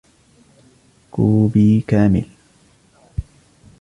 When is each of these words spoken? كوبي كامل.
كوبي 1.11 1.83
كامل. 1.87 2.25